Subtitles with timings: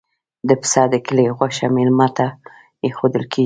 [0.47, 2.27] د پسه د کلي غوښه میلمه ته
[2.85, 3.39] ایښودل کیږي.